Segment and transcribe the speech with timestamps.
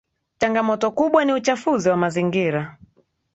[0.39, 2.77] changamoto kubwa ni uchafuzi wa mazingira